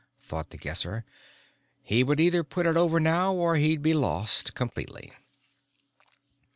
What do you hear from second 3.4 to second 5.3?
he'd be lost completely.